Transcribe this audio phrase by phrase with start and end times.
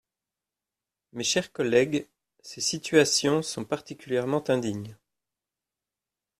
[1.13, 2.07] Mes chers collègues,
[2.41, 4.97] ces situations sont particulièrement indignes.